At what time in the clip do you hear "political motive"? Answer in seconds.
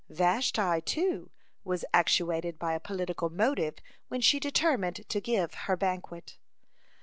2.79-3.75